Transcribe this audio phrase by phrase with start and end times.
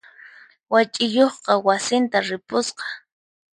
[0.71, 2.85] Wach'iyuqqa wasinta ripusqa.